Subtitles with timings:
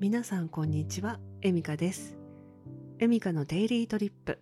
[0.00, 2.16] 皆さんこんにちは、エミカです。
[3.00, 4.40] エミカのデイリートリップ。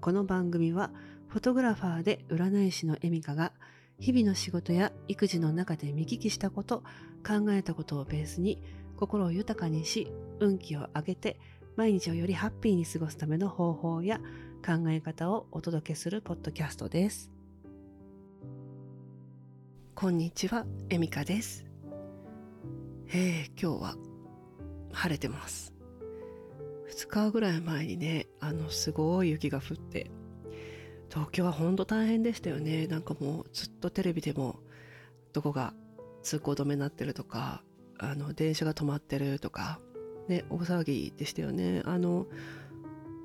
[0.00, 0.90] この番組は、
[1.28, 3.52] フォトグラファーで占い師のエミカが、
[4.00, 6.84] 日々の仕事や育児の中で見聞きしたこと、
[7.22, 8.62] 考えたことをベースに、
[8.96, 11.38] 心を豊かにし、運気を上げて、
[11.76, 14.20] 毎日をよりハッピーに過ごすための方法や
[14.64, 17.30] 考え方をお届けするポッドキャストです。
[19.94, 21.66] こんにちは、エミカです。
[23.08, 24.11] えー、今日は
[24.92, 25.72] 晴れてます。
[26.90, 30.10] 2日ぐらい前にね、あの、すごい雪が降って、
[31.10, 32.86] 東京はほんと大変でしたよね。
[32.86, 34.60] なんかもうずっとテレビでも、
[35.32, 35.74] どこが
[36.22, 37.62] 通行止めになってるとか、
[37.98, 39.80] あの、電車が止まってるとか、
[40.28, 41.82] ね、大騒ぎでしたよね。
[41.84, 42.26] あの、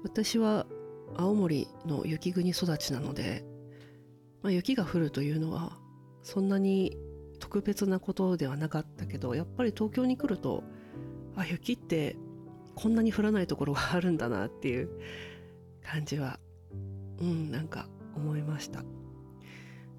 [0.04, 0.66] 私は
[1.16, 3.46] 青森の雪国育ちなので、
[4.42, 5.78] まあ、雪が降るというのは、
[6.24, 6.98] そんなに
[7.40, 10.64] 特別なことではなかったけど、やっぱり東京に来ると、
[11.38, 12.16] あ、雪って
[12.76, 14.90] こんなに降らないところがあるんだなっていう
[15.84, 16.40] 感じは、
[17.20, 18.84] うん、なんか思いました。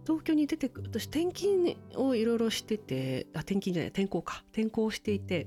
[0.07, 4.43] 東京に出てく、私転勤をいろいろしてて、あ、転勤じゃない、転校か。
[4.53, 5.47] 転校していて、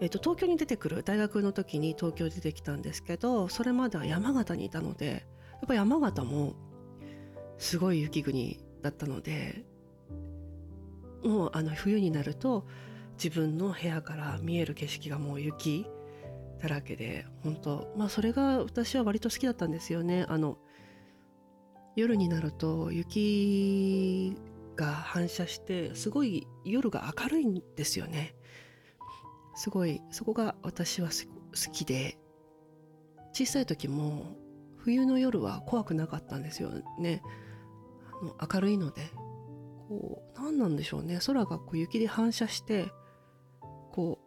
[0.00, 6.54] えっ、と、東京に出てくる、大学の時に東京出てきたんですけど、それまでは山形にいたので、やっぱ山形も
[7.56, 9.64] すごい雪国だったので、
[11.24, 12.66] もうあの冬になると
[13.14, 15.86] 自分の部屋から見える景色がもう雪
[16.60, 20.24] だらけで本当まあそれが私は割と好きだったんですよね。
[20.28, 20.58] あの
[21.96, 24.36] 夜になると雪
[24.76, 28.34] が反射してすごい夜が明るいんですよね。
[29.54, 32.18] すごいそこが私は好きで
[33.32, 34.36] 小さい時も
[34.78, 37.22] 冬の夜は怖くなかったんですよね。
[38.20, 39.10] あの明るいので
[39.88, 41.20] こう何なんでしょうね。
[41.24, 42.88] 空がこう雪で反射して
[43.94, 44.18] こ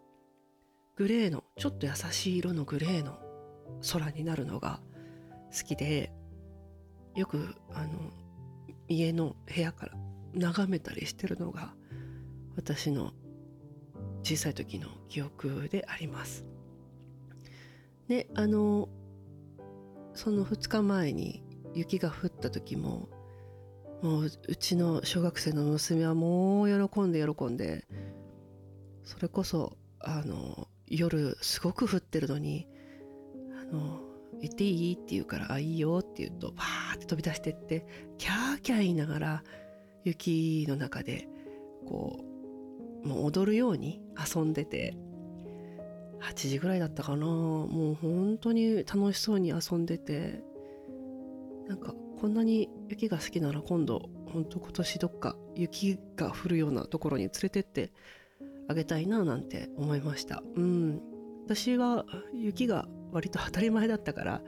[0.95, 3.19] うグレーのちょっと優しい色のグレーの
[3.91, 4.79] 空になるのが
[5.51, 6.13] 好きで
[7.15, 7.89] よくあの
[8.87, 9.91] 家の部屋から
[10.33, 11.73] 眺めたりしてるのが
[12.55, 13.11] 私の
[14.23, 16.45] 小さい時の記憶であります。
[18.07, 18.87] であの
[20.13, 21.43] その2日前に
[21.75, 23.09] 雪が降った時も
[24.01, 27.85] もううちの小学生の娘はもう喜んで喜んで
[29.07, 32.67] それこそあの夜すごく降ってるのに
[33.59, 34.01] 「あの
[34.41, 37.85] 行っていい?」って言うから「あいいよ」って言うとバーって飛び出してって
[38.17, 39.43] キャーキャー言いながら
[40.03, 41.29] 雪の中で
[41.85, 42.19] こ
[43.03, 44.97] うもう踊るように遊んでて
[46.19, 50.43] 8時ぐらいだったかなもう本当に楽しそうに遊んでて
[51.67, 57.91] なんかこんなに雪が好きなら今度本当今年どっか雪が降るようなところに連れてって
[58.67, 60.43] あげたいななんて思いました。
[60.55, 61.01] うん。
[61.45, 64.41] 私は雪が割と当たり前だったから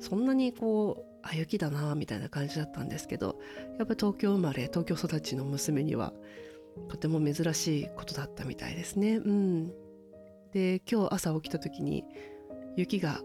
[0.00, 3.38] そんなにこうあ雪だなみたいな感じだったんですけど
[3.78, 6.14] やっぱ東京生まれ東京育ちの娘には
[6.88, 9.16] とても珍しいことだったみたいですね。
[9.16, 9.72] うん。
[10.52, 12.04] で今日朝起きた時に
[12.76, 13.20] 雪が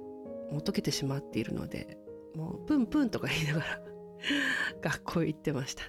[0.51, 1.97] もう溶けてしまっているので
[2.35, 3.81] もうプンプンとか言いながら
[4.81, 5.83] 学校行ってました。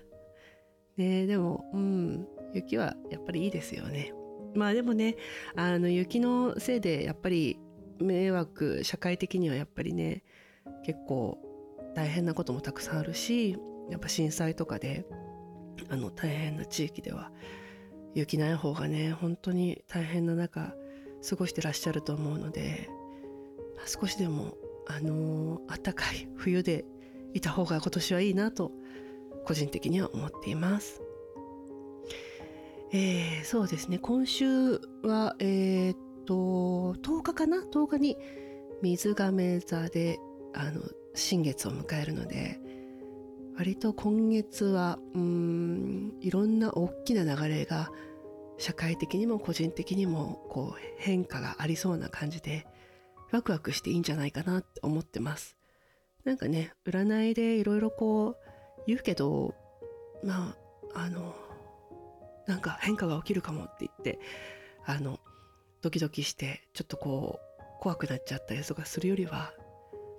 [0.97, 4.13] ねでも、うん、雪はやっぱりいいですよね。
[4.55, 5.17] まあでもね、
[5.57, 7.59] あの雪のせいでやっぱり
[8.01, 10.25] 迷惑、社会的にはやっぱりね、
[10.85, 11.39] 結構
[11.95, 13.57] 大変なこともたくさんあるし、
[13.91, 15.07] やっぱ震災とかで、
[15.91, 17.31] あの大変な地域では
[18.15, 20.75] 雪ない方がね、本当に大変な中
[21.29, 22.89] 過ごしてらっしゃると思うので、
[23.77, 24.55] まあ、少しでも
[24.87, 26.85] あのー、暖かい冬で
[27.35, 28.73] いた方が今年はいいなと
[29.45, 31.03] 個人的には思っています。
[32.91, 38.17] えー、そうですね今週はえー、っと10日かな？10日に
[38.83, 40.19] 水亀座で
[40.55, 40.83] あの
[41.15, 42.61] 新月を迎えるので
[43.57, 47.91] 割と今月はうんいろんな大きな流れが
[48.57, 52.67] 社会的にも個人的にもこう変化がありそうな感じで
[53.31, 55.57] ワクワクしていいんじゃないかなって思ってます。
[56.25, 58.37] なんかね、占いでいろいろこう
[58.87, 59.55] 言うけど、
[60.25, 60.55] ま
[60.95, 61.35] あ、あの、
[62.49, 64.19] なんか変化が起きるかもって言って、
[64.87, 65.21] あの、
[65.83, 69.53] ドキドキして、ちょっとこう、怖くなっちゃったりとかするよりは、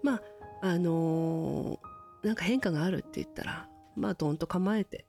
[0.03, 0.21] まあ、
[0.61, 1.79] あの
[2.23, 5.05] なんか変化があるって言ったら、まあ、どんと構えて、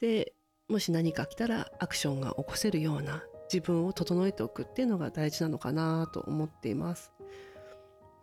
[0.00, 0.32] で、
[0.68, 7.12] もし何か来たらアクションが起こせるような自分を整えておくっていうのが大事なのかなと思っています。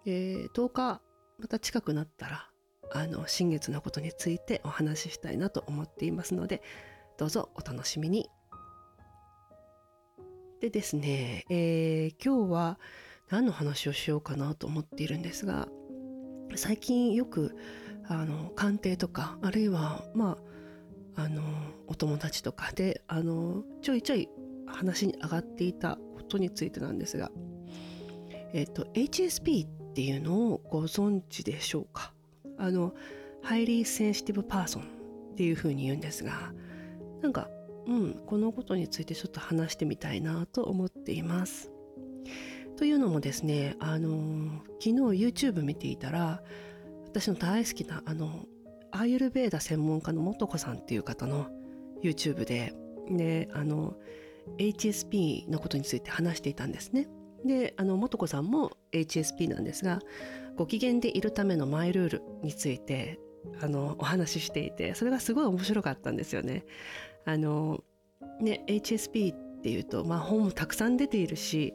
[0.06, 1.02] えー、10日
[1.40, 2.50] また近くなったら
[2.92, 6.62] あの新月のことについてお話ししたいなと思っていますので
[7.18, 8.30] どうぞお楽しみに。
[10.62, 12.80] でですね、えー、今日は
[13.30, 15.68] 何の話をしようかなと思っているんですが
[16.56, 17.56] 最近よく
[18.08, 20.38] あの鑑定とかあるいはま
[21.16, 21.44] ああの
[21.88, 24.30] お友達とかであのちょいちょい
[24.66, 27.30] 話に上がっていたことについてなんですが、
[28.54, 32.14] えっ、と HSP っていうのをご存知でしょうか？
[32.58, 32.94] あの
[33.44, 34.84] Highly Sensitive Person
[35.34, 36.54] っていうふうに言うんですが
[37.24, 37.50] なんか
[37.88, 41.72] うんこのことについてちょっと話してみたいなと思っています。
[42.78, 44.92] というのもですねあの昨日
[45.26, 46.44] YouTube 見ていたら
[47.06, 48.46] 私の大好きなあの
[48.92, 51.48] アーユルベーダ専門家の素子さんっていう方の
[52.04, 52.74] YouTube で
[53.10, 53.96] であの
[54.58, 57.08] HSP のことについて話していたんですね。
[57.46, 60.00] であの素子さんも HSP なんですが
[60.58, 63.20] ご機嫌でいるためのマイルールについて
[63.62, 66.66] あのお話ししていてそれがすごい面白かったんですよね。
[67.26, 67.84] あの
[68.40, 71.74] ね HSP っていうと、まあ、本もたくさん出ているし、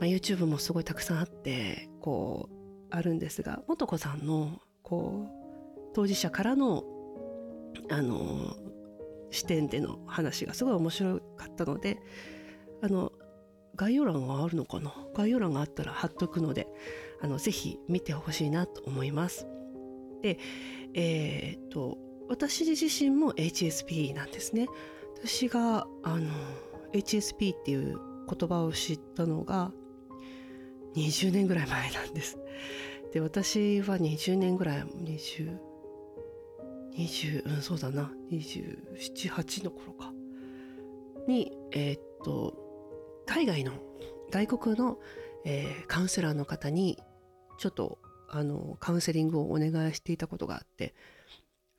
[0.00, 6.84] まあ、YouTube もすごいたくさんあってこうあるんですが素子さんのこう当事者からの
[7.90, 8.56] あの
[9.30, 11.98] 視点での話がすごい面白かったので
[12.82, 13.12] あの
[13.76, 14.94] 概要欄はあるのかな？
[15.14, 16.68] 概要欄があったら貼っとくので
[17.22, 19.46] あのぜひ見てほしいなと思います。
[20.22, 20.38] で
[20.94, 21.98] えー、っと
[22.28, 24.66] 私自身も HSP なんですね。
[25.16, 26.30] 私があの
[26.92, 27.98] HSP っていう
[28.28, 29.72] 言葉を知ったのが
[30.94, 32.38] 20年ぐらい前なんです。
[33.12, 35.58] で私は20年ぐらい20
[36.96, 40.12] 20うんそうだな278の頃か
[41.26, 42.54] にえー、っと
[43.26, 43.72] 海外の
[44.30, 44.98] 外国の、
[45.44, 46.98] えー、カウンセラーの方に
[47.58, 47.98] ちょっと
[48.28, 50.94] あのカウンセリングをお願いしていたことがあって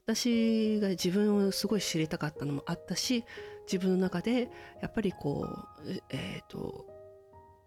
[0.06, 3.24] 私が自分をすごい知りたかったのもあったし
[3.72, 4.50] 自分の中で
[4.82, 5.48] やっぱりこ
[5.86, 6.86] うえっ、ー、と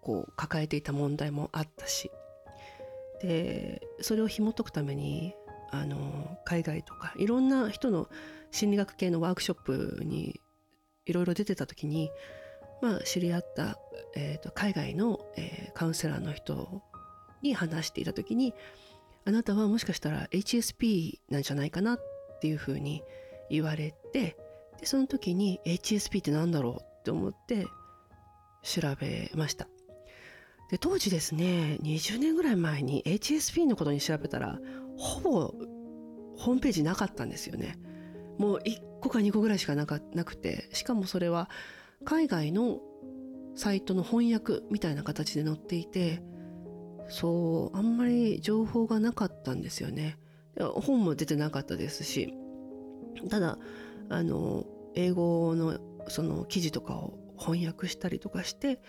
[0.03, 2.11] こう抱えていた問題もあったし。
[3.23, 5.35] でそれを紐解くために
[5.71, 8.09] あの海外とかいろんな人の
[8.50, 10.41] 心理学系のワークショップに
[11.06, 12.11] いろいろ出てた時に、
[12.83, 13.79] まあ、知り合った、
[14.15, 16.83] えーと、海外の、えー、カウンセラーの人
[17.43, 18.55] に話していた時に
[19.25, 22.00] あなたはもしかしたら HSP なんじゃないかなっ
[22.37, 23.03] っていうふうに
[23.50, 24.37] 言われて
[24.79, 27.67] でその時に HSP って何だろうって思って
[28.62, 29.69] 調べました。
[30.71, 34.59] で当時ですね20年ぐらい前に HSP のことに調べたら
[34.99, 35.55] ほぼ
[36.37, 37.79] ホームページなかったんですよね。
[38.38, 41.49] もう1個か2個ぐらいしかなかなくてしかもそれは
[42.05, 42.81] 海外の
[43.55, 46.23] サイトの翻訳みたいな形で載っていて
[47.09, 50.19] そうあんまり情報がなかったんですよね。
[50.58, 52.32] 本も出てなかったですし
[53.29, 53.58] ただ
[54.08, 54.64] あの
[54.94, 58.81] 英語のその記事とかを翻訳したりとかして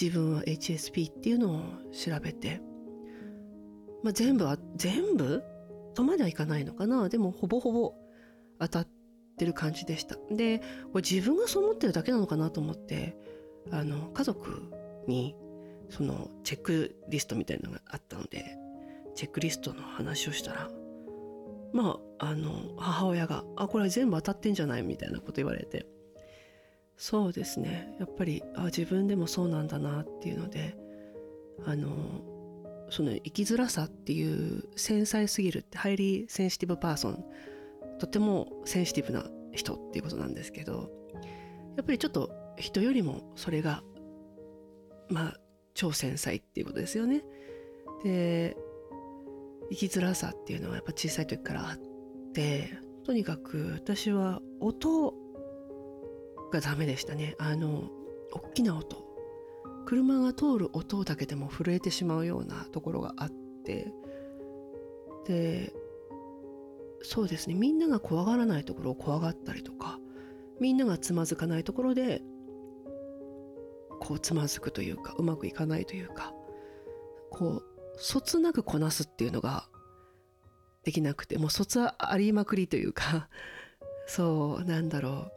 [0.00, 1.62] 自分は HSP っていうのを
[1.92, 2.60] 調べて、
[4.02, 5.42] まあ、全部は全部
[5.94, 7.08] とまではいかないのかな。
[7.08, 7.94] でもほぼほぼ
[8.58, 8.88] 当たっ
[9.36, 10.16] てる感じでした。
[10.30, 10.60] で
[10.92, 13.16] これ自分がそう思ってるだけなのかなと思って
[13.70, 14.72] あの家族
[15.06, 15.34] に
[15.90, 18.56] そのチェックリストみたいなのがあったので
[19.14, 20.70] チェックリストの話をしたら
[21.72, 25.86] まああの母親が「あこれ全部当たってんじゃない?」みたいなこと言われて
[26.96, 30.76] そうですねやっぱりあ自分でもそうなんだなっていうので
[31.64, 31.88] あの
[32.90, 37.24] その生きづらさっていう繊細すぎるって Highly Sensitive Person
[37.98, 40.90] とてもセンシティブな人っていうことなんですけど
[41.76, 43.82] やっぱりちょっと人よりもそれが
[45.08, 45.40] まあ
[45.74, 47.24] 超繊細っていうことですよね。
[48.04, 48.56] で
[49.70, 51.78] 生きづらさっていうのはやっぱ小さい時からあっ
[52.32, 52.70] て
[53.04, 55.14] とにかく私は音
[56.52, 57.36] がダメでしたね。
[57.38, 57.90] あの
[58.32, 59.08] 大きな音。
[59.86, 63.30] 車が通る音だけでも震えてしまうようなところがあっ
[63.64, 63.92] て。
[65.26, 65.72] で
[67.02, 67.54] そうですね。
[67.54, 69.98] みんなが怖がらないところを怖がったりとか
[70.60, 72.20] みんながつまずかないところで
[74.00, 76.34] こうつまずくというかうまくいかないというか
[77.30, 77.64] こう
[78.00, 79.68] そつなくこなすっていうのが
[80.84, 83.28] できなくてもうそつありまくりというか
[84.08, 85.32] そうなんだろう。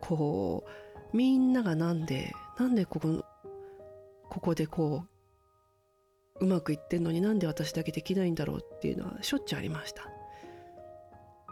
[0.00, 0.64] こ
[1.12, 3.24] うみんながなんでなんでここ
[4.28, 5.04] ここでこ
[6.40, 10.08] ううまくいってんのになんで私だけできないんだろうっていうのはしょっちゅうありました。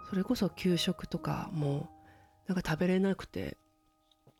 [0.08, 1.88] それこそ給食とかも
[2.48, 3.56] なんか食べれなくて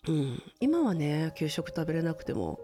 [0.08, 2.58] うん今はね給食食べれなくても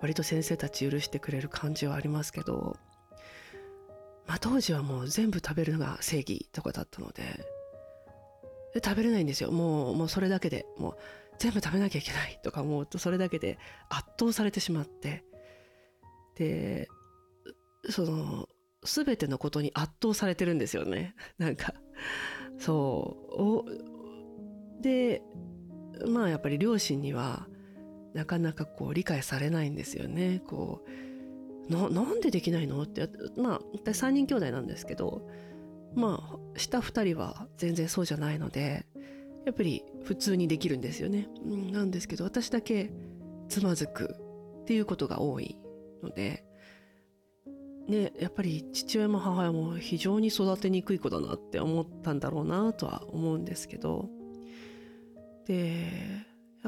[0.00, 2.76] 割と先生たち許してくれる感じはありますけど
[4.26, 7.22] まあ当時はもう全部食べるのが正義とかだったので
[8.74, 9.50] で食べれないんですよ。
[9.50, 10.96] もうもうそれだけでもう
[11.38, 15.24] 全部食べなきゃいけないとか思うとそれだけで圧倒されてしまって
[16.36, 16.88] で
[17.88, 18.48] その
[18.84, 21.14] 全てのことに圧倒されてるんですよね。
[21.38, 21.74] なんか
[22.58, 25.22] そうで
[26.06, 27.48] まあやっぱり両親には
[28.14, 30.42] なかなかこう理解されないんですよね。
[30.46, 30.90] こう
[31.70, 32.82] なんでできないの？
[32.82, 35.28] ってまあ3人兄弟なんですけど
[35.94, 38.86] まあ下2人は全然そうじゃないので
[39.44, 41.28] やっぱり普通にできるんですよね。
[41.44, 42.90] なんですけど私だけ
[43.48, 44.16] つまずく
[44.62, 45.56] っていうことが多い
[46.02, 46.44] ので、
[47.86, 54.08] ね、やっぱり父親も母親も非常に育てにくい子だなって思ったんだろうなとは思うんですけど。
[55.46, 55.86] で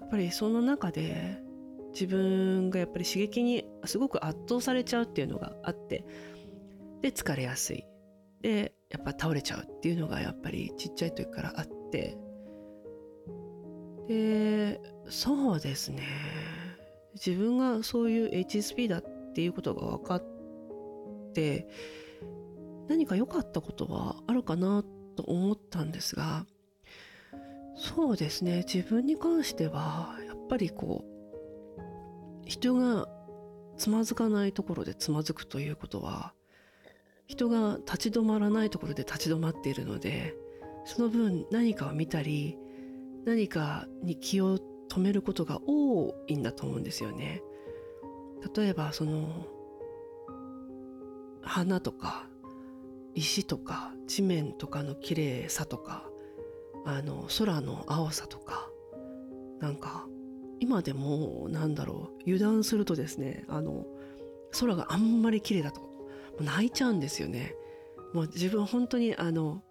[0.00, 1.38] やっぱりその中で
[1.92, 6.04] 自分がやっぱり刺激にすごく圧倒されちゃうっていうのがあって
[7.02, 7.84] で疲れやすい。
[8.40, 12.16] でやっぱ倒れちゃうっていうのがやっぱりちっちゃい時からあって。
[14.08, 16.02] でそうですね。
[17.14, 20.24] 自分がそういう HSP だっていうことが分かっ
[21.34, 21.68] て
[22.88, 24.84] 何か良かったことはあるかな
[25.16, 26.46] と思ったんですが
[27.80, 31.02] そうですね自分に関してはやっぱりこ
[31.78, 31.80] う
[32.44, 33.08] 人が
[33.78, 36.34] つまずかないところでつまずくということは
[37.26, 40.34] 人が立ち止まらないところで立ち止まっているので
[40.84, 42.58] その分何かを見たり
[43.24, 44.58] 何かに気を
[44.90, 47.42] 止めることが多いんだと思うんですよね。
[48.54, 49.46] 例えばその
[51.42, 52.26] 花とか
[53.14, 56.09] 石とか地面とかの綺麗さとか
[56.84, 58.68] あの空の青さとか
[59.60, 60.06] なんか
[60.60, 63.86] 今でもなんだろう油断するとですねあの
[64.58, 65.80] 空があんまり綺麗だと
[66.40, 67.54] 泣いちゃうんですよね。
[68.14, 69.62] もう自分本当にあの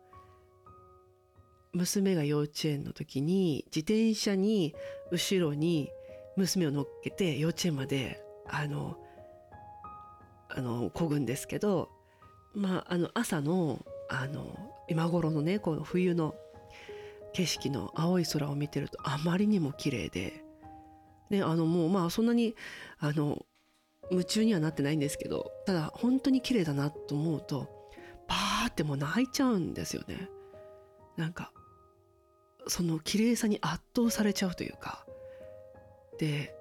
[1.73, 4.73] 娘が幼稚園の時に自転車に
[5.11, 5.89] 後ろに
[6.37, 8.97] 娘を乗っけて幼稚園まであの
[10.49, 11.89] あの漕ぐんですけど
[12.55, 16.33] まああの朝のあの今頃のねこの冬の
[17.33, 20.43] 景色の青い空を見てるとあまりにも綺麗で。
[21.29, 22.55] ねあのもうまあそんなに
[22.97, 23.45] あの
[24.09, 27.69] 夢中にはなってないんですけどただ本当に綺麗だなと思うと
[28.27, 30.27] パーってもう泣いちゃうんですよね。
[31.17, 31.51] なんか
[32.67, 35.05] その綺麗さに圧倒されちゃうというか。
[36.17, 36.55] で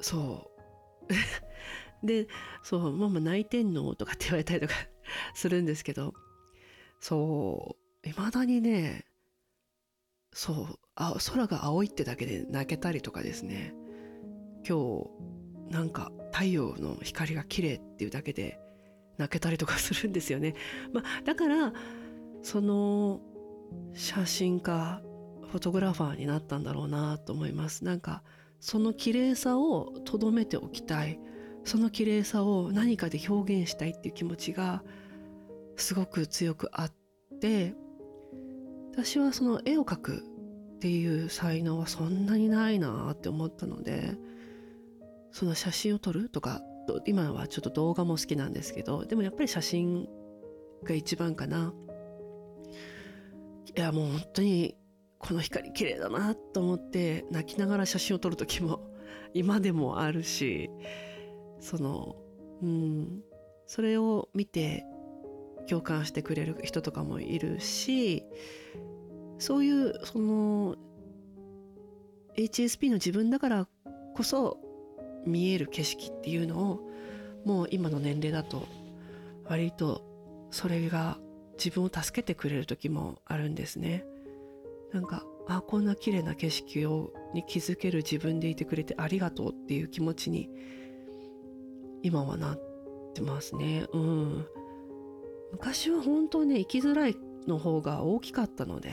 [0.00, 1.10] そう。
[2.06, 2.28] で
[2.62, 4.74] そう「ママ泣いてんの?」とかって言われたりとか
[5.34, 6.14] するんですけど
[7.00, 9.04] そういまだにね
[10.32, 13.74] そうあ空が青いってだけで泣けたりとかですね。
[14.68, 15.08] 今
[15.68, 18.58] 日なんか太陽の光が綺麗っていうだけで
[19.16, 20.54] 泣けたりとかするんですよね。
[20.92, 21.72] まあ、だから
[22.42, 23.20] その
[23.94, 25.02] 写真家
[25.50, 27.84] フォトグラファーになったんだろうなと思います。
[27.84, 28.22] なんか
[28.60, 31.18] その綺麗さをとどめておきたい。
[31.64, 34.82] その綺麗さを何かで表現したいっていう気持ちが
[35.76, 36.92] すごく強くあっ
[37.40, 37.74] て
[38.92, 40.24] 私はその絵を描く
[40.76, 44.14] っていう才能はそんなにないなって思ったので
[45.32, 46.60] その写真を撮るとか
[47.06, 50.08] 今はちょっと動画も好きなんですけどでもやっぱり写真
[50.82, 51.72] が一番かな。
[53.76, 54.76] いやもう本当に
[55.18, 58.90] この光綺麗だなと思って泣きながら写真を撮る時も
[59.32, 60.70] 今でもあるし
[61.60, 62.16] その
[62.62, 63.22] うん
[63.66, 64.84] それを見て
[65.70, 68.24] 共感してくれる人とかもいるし
[69.38, 70.74] そういうその
[72.36, 73.68] HSP の自分だから
[74.16, 74.58] こそ
[75.24, 76.80] 見える景色っていうのを
[77.44, 78.66] もう今の年齢だと
[79.44, 80.02] 割と
[80.50, 81.18] それが
[81.56, 84.04] 自分を助けてくれる時もあるんですね。
[84.92, 90.50] なんかあこんな綺麗な景色をに気づける自分でいてくれてありがとうっていう気持ちに
[92.02, 92.60] 今はなっ
[93.14, 94.46] てますねうん
[95.52, 97.16] 昔は本当ね生きづらい
[97.46, 98.90] の方が大きかったので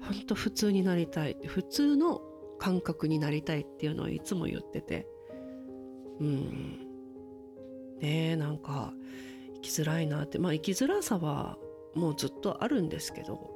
[0.00, 2.20] 本当普通になりたい普通の
[2.58, 5.06] 感覚になりたいっていうのをいつも言ってて。
[6.20, 6.78] うん。
[8.00, 8.92] ねえなんか
[9.56, 10.38] 生きづらいなって。
[10.38, 11.58] まあ生きづらさは
[11.94, 13.50] もうずっとあるんですけど。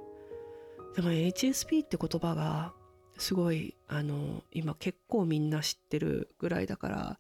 [0.97, 2.75] でも HSP って言葉が
[3.19, 7.19] すごいあの今結構みんな知ってるぐらいだから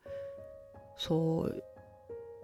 [0.97, 1.65] そう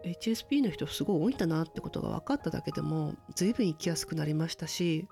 [0.05, 5.09] HSP の人すごい多いんだなってことが分かっただけでも随分生きやすくなりましたし、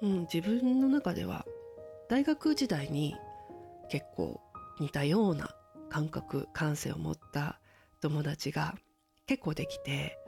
[0.00, 1.44] うん、自分の中では
[2.08, 3.16] 大学時代に
[3.90, 4.40] 結構
[4.80, 5.50] 似たような
[5.90, 7.60] 感覚感性を持った
[8.00, 8.74] 友達が
[9.26, 10.18] 結構できて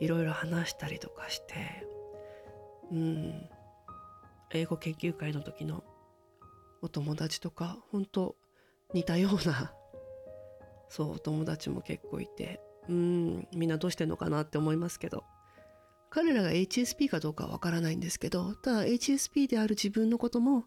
[0.00, 1.86] いろいろ話したりとかして
[2.90, 3.48] うん
[4.52, 5.84] 英語研究会の時の
[6.82, 8.34] お友達とか本当
[8.92, 9.72] 似たような
[10.92, 15.24] そうお友達も結構いてうんみんなどうしてんのかなって思いますけど。
[16.14, 20.66] 彼らが HSP かどうかはわからないんですけどただ HSP である自分のことも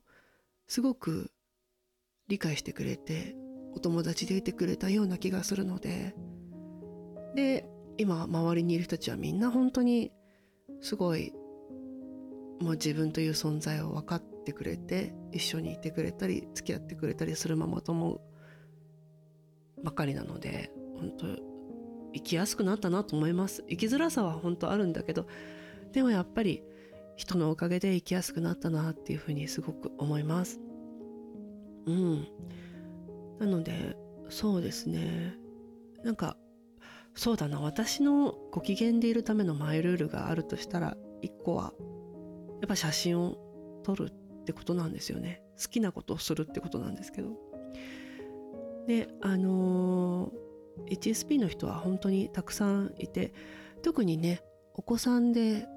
[0.66, 1.30] すごく
[2.28, 3.36] 理解してくれて
[3.76, 6.16] お友達でいてくれたような気がするので。
[7.36, 10.12] で今周りにいる人たちはみんな本当に
[10.82, 11.32] すごい
[12.60, 18.22] もう自分という存在を分かってくれて一緒にいてくれたり付き合ってくれたりするママ友
[19.86, 21.28] ばかりなので本当
[22.14, 23.64] 生きやすくなったなと思います。
[23.70, 25.28] 生きづらさは本当あるんだけど
[25.94, 26.64] でもやっぱり
[27.16, 30.60] 人のおかげで生きやすくなったなっていうふうにすごく思います。
[31.86, 32.28] うん。
[33.40, 33.96] なので
[34.30, 35.36] そうですね。
[36.04, 36.36] なんか
[37.14, 37.62] そうだな。
[37.62, 41.74] 私のご機嫌でいるためのマイルールがあるとしたら一個は
[42.62, 43.38] やっぱ写真を
[43.84, 45.42] 撮るってことなんですよね。
[45.62, 47.55] 好きなことをするってことなんですけど。
[48.88, 53.34] であのー、HSP の人は本当にたくさんいて
[53.82, 54.42] 特にね
[54.74, 55.68] お子さんで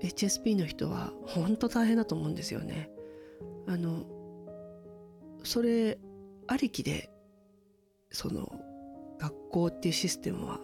[0.00, 2.90] HSP の人は本当大変だと思うんですよね。
[3.66, 4.04] あの
[5.42, 5.98] それ
[6.46, 7.10] ありきで
[8.10, 8.52] その
[9.18, 10.60] 学校っていうシステムは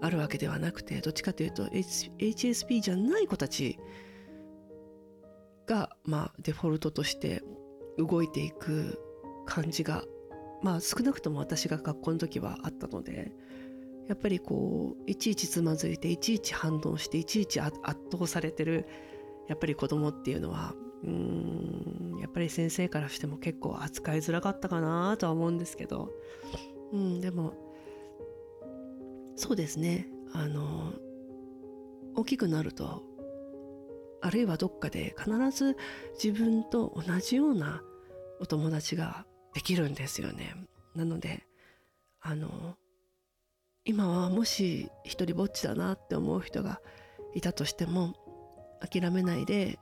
[0.00, 3.78] あるわけではなくてどっちかというと、HSP じゃない子たち
[5.66, 7.42] が、まあ、デフォルトとして
[7.96, 9.00] 動いていく
[9.46, 10.04] 感じが、
[10.64, 13.32] まあ、少なくとも私が学校の時はあったので
[14.08, 17.78] やっぱりこういちいちつまずいていちいち反応していちいち圧
[18.10, 18.86] 倒されてる
[19.46, 26.10] やっぱり子供っていうのはうんやっぱり先生からしても結構扱いづらかったかなとは思うんですけど、
[26.92, 27.52] うん、でも
[29.36, 30.08] そうですね。
[30.32, 30.94] あの
[32.14, 33.02] 大きくなると
[34.22, 35.76] あるいはどっかで必ず
[36.14, 37.82] 自分と同じような
[38.40, 40.54] お友達ができるんですよね。
[40.94, 41.44] なので
[42.20, 42.76] あの
[43.84, 46.80] 今はもし一人ぼっちだなって思う人が
[47.34, 48.14] いたとしても
[48.80, 49.78] 諦めないで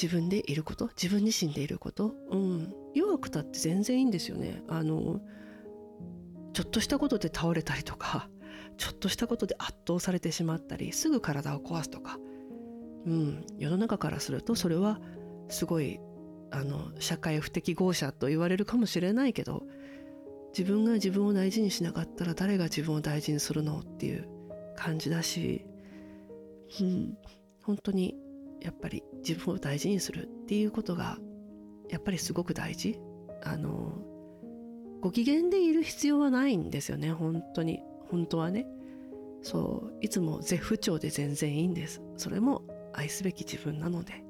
[0.00, 4.62] 自分でいること自分自身でいること、うん、弱くたって全然いいんですよね。
[4.68, 5.20] あの
[6.52, 8.28] ちょっとしたことで倒れたりとか
[8.78, 12.18] ちょっとしたことで圧倒されてしまったりすぐ体を壊すとか、
[13.06, 15.00] うん、世の中からするとそれは
[15.48, 16.00] すごい
[16.50, 19.64] あの社会不適合者と言われるかもしれないけど
[20.56, 24.28] 自分が自分を大事にしなかったら誰が自分を大事にするのっていう
[24.76, 25.66] 感じだし、
[26.80, 27.18] うん、
[27.62, 28.16] 本当に
[28.60, 31.18] やっぱり自分を大事にするっていうことが
[31.88, 32.98] やっぱりすごく大事。
[33.44, 33.92] あの
[35.00, 37.80] ご機嫌でいる必要はないんですよね本当に。
[38.10, 38.66] 本当はね。
[39.42, 42.02] そういつも絶不調で全然いいんです。
[42.16, 44.24] それも愛すべき自分なので。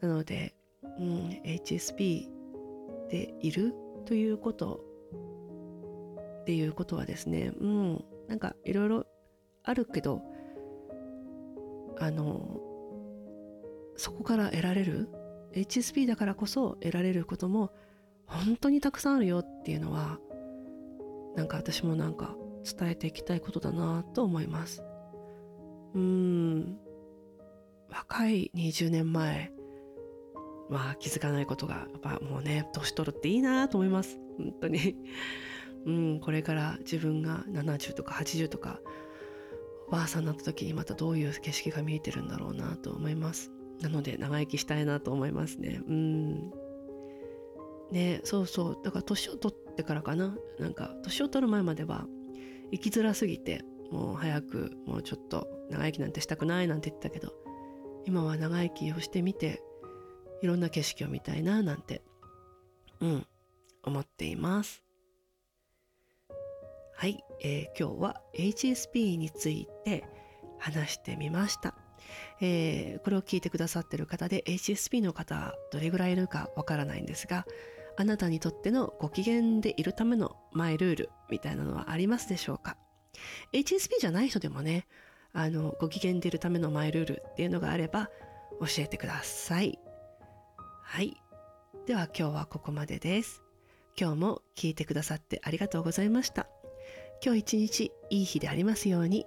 [0.00, 0.54] なので、
[1.00, 2.28] うん、HSP
[3.08, 4.84] でいるということ
[6.42, 8.04] っていうことはですねうん。
[8.28, 9.06] なんかいろいろ
[9.64, 10.22] あるけど
[11.98, 12.60] あの
[13.96, 15.08] そこから得られる
[15.52, 17.72] HSP だからこそ得られることも
[18.26, 20.18] 本当にたくさんあるよっていうのは
[21.34, 24.82] なんか私もなんか伝えていきたいことだなと思います。
[25.94, 26.78] うん。
[27.88, 29.52] 若い20年前
[30.70, 34.18] は気づかないことがやっぱもうね年取るっていいなと思います。
[34.38, 34.96] 本当に。
[35.86, 38.80] うんこれから自分が70とか80とか
[39.88, 43.50] おばあさんになった時にまたどういう景色が見えてるんだろうなと思います。
[43.80, 45.80] なので長生きしたいなと思いますね。
[45.88, 46.50] うん。
[47.90, 48.78] ねそうそう。
[48.84, 50.36] だから年を取ってからかな。
[50.58, 52.06] なんか年を取る前までは
[52.70, 57.32] 生きづらすぎてもう早くもうちょっと長生きなんてしたくないなんて言ってたけど
[58.04, 59.62] 今は長生きをしてみて
[60.42, 62.02] いろんな景色を見たいななんて
[63.00, 63.26] うん
[63.82, 64.82] 思っています。
[66.94, 70.04] はい、えー、今日は HSP について
[70.58, 71.74] 話してみました、
[72.42, 77.46] えー、これを聞いてくださってる方で HSP の方はどれぐらいいるかわからないんですが
[77.96, 82.76] あなたにとってのご機嫌でいるためのマイルールみたいなのはありますでしょうか
[83.54, 84.86] ？HSP じゃない人でもね
[85.32, 88.10] あのご機嫌でいるためのマイルールっていうのがあれば
[88.60, 89.78] 教えてください。
[90.92, 91.22] はい。
[91.86, 93.44] では今日はここまでです。
[93.96, 96.48] 今日も聞いてくださってありがとうございました。
[97.24, 99.24] 今日一日いい日でありますように。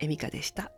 [0.00, 0.70] エミカでした。